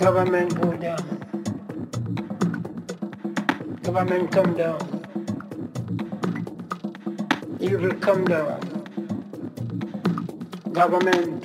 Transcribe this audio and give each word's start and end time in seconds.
government 0.00 0.54
go 0.58 0.72
down. 0.78 1.04
Government 3.82 4.32
come 4.32 4.54
down. 4.56 4.80
Evil 7.60 7.92
come 7.96 8.24
down. 8.24 8.60
Government 10.72 11.44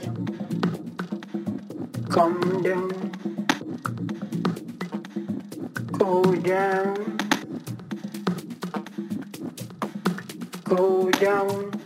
come 2.09 2.63
down. 2.63 3.12
Go 5.91 6.24
down. 6.35 7.18
Go 10.63 11.12
down. 11.12 11.84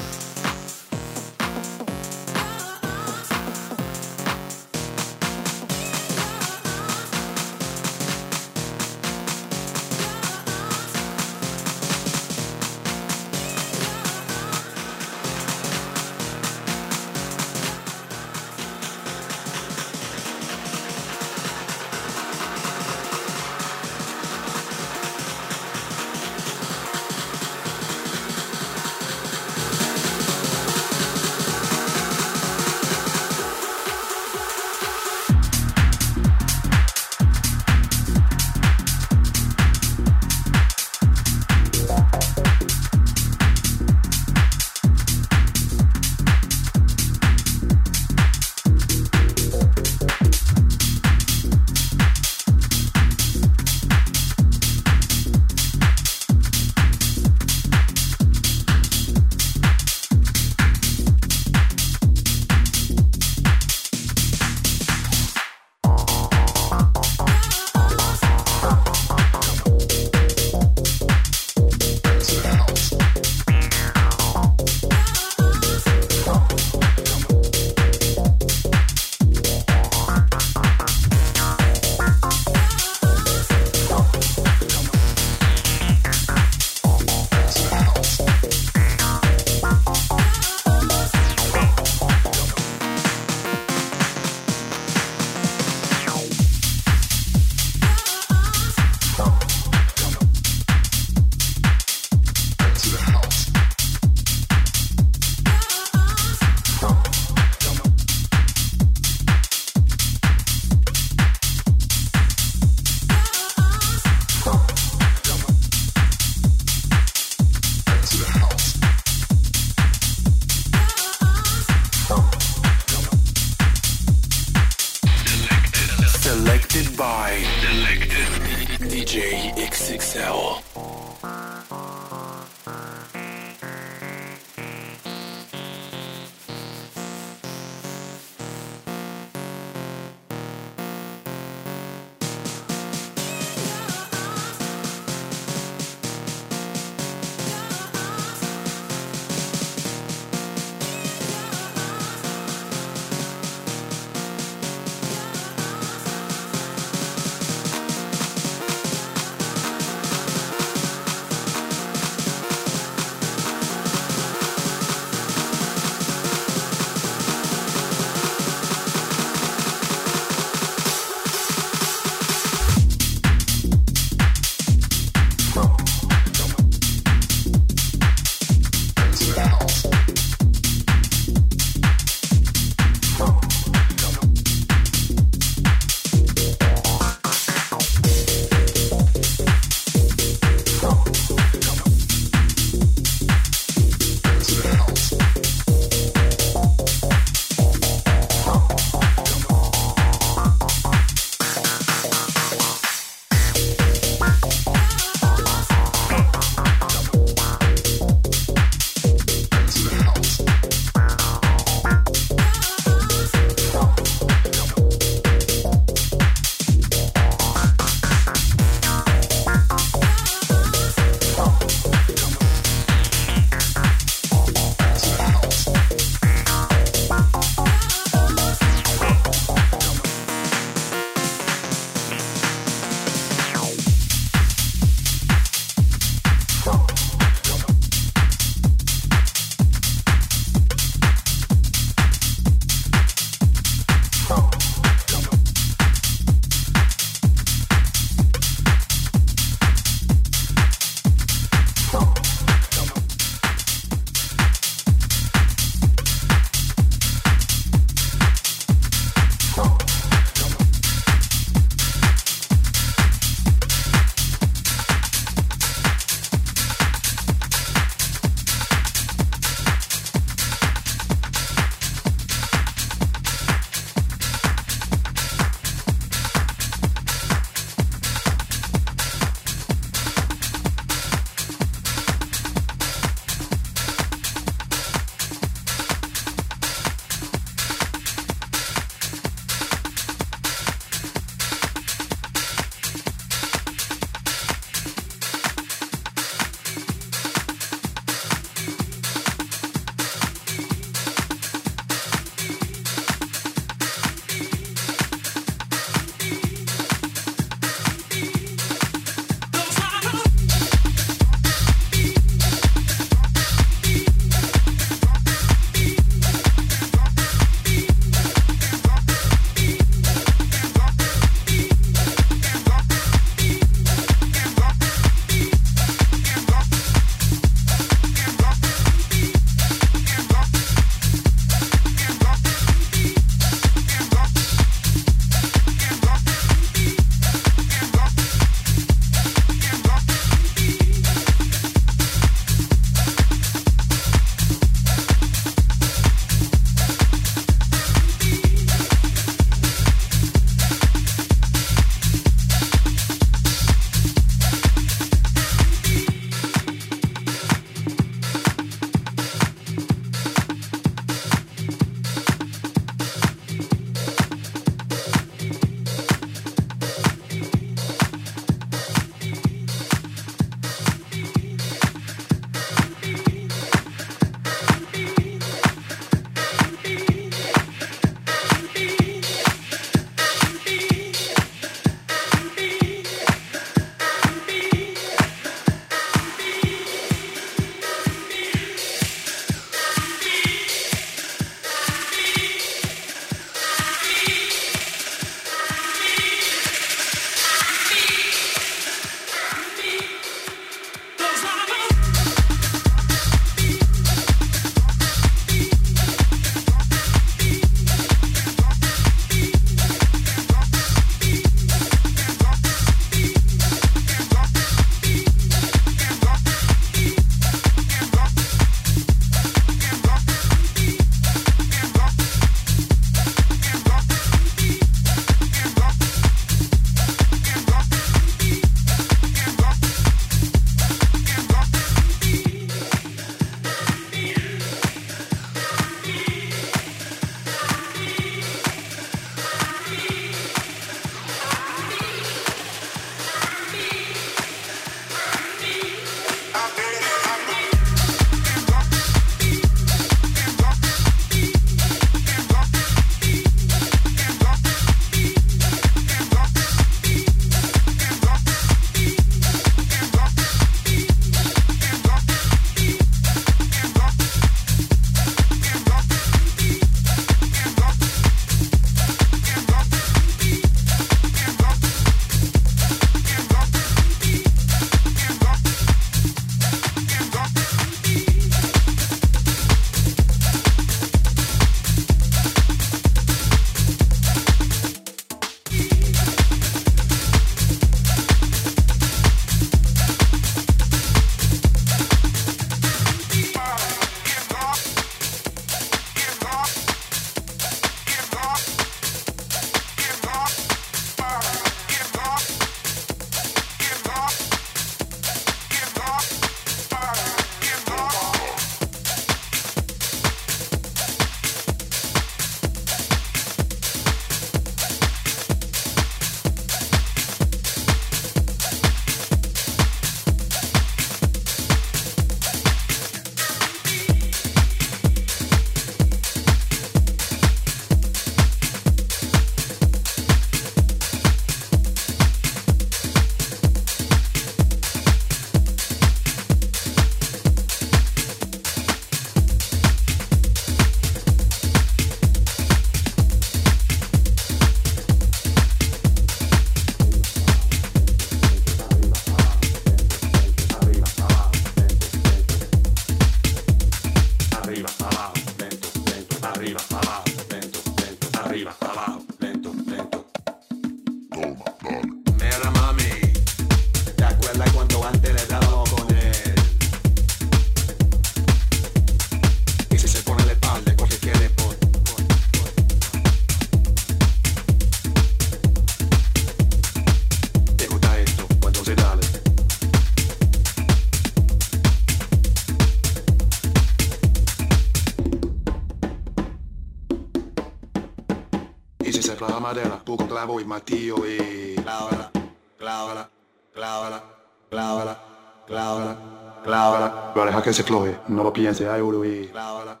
Cerrar 589.28 589.50
la 589.50 589.60
madera, 589.60 590.00
busco 590.06 590.26
clavo 590.26 590.58
y 590.58 590.64
martillo 590.64 591.16
y 591.26 591.74
clávala, 591.76 592.30
clávala, 592.78 593.28
clávala, 593.74 594.22
clávala, 594.70 595.18
clávala, 595.66 596.16
clávala. 596.64 597.32
Pero 597.34 597.46
deja 597.46 597.62
que 597.62 597.72
se 597.74 597.82
floje, 597.82 598.18
no 598.28 598.42
lo 598.42 598.52
piense, 598.52 598.88
ay, 598.88 599.02
y 599.02 599.48
clávala. 599.48 600.00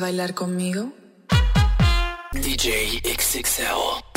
Bailar 0.00 0.34
conmigo? 0.34 0.92
DJ 2.32 3.00
XXL. 3.04 4.09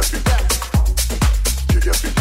get 0.00 0.12
me, 0.14 0.20
you 1.74 1.80
get 1.80 2.04
me. 2.04 2.19